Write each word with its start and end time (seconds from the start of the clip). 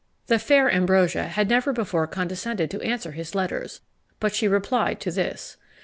The 0.25 0.39
fair 0.39 0.67
Ambrosia 0.67 1.25
had 1.27 1.47
never 1.47 1.71
before 1.73 2.07
condescended 2.07 2.71
to 2.71 2.81
answer 2.81 3.11
his 3.11 3.35
letters; 3.35 3.81
but 4.19 4.33
she 4.33 4.47
replied 4.47 4.99
to 5.01 5.11
this. 5.11 5.57